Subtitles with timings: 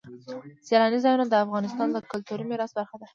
[0.67, 3.07] سیلاني ځایونه د افغانستان د کلتوري میراث برخه ده.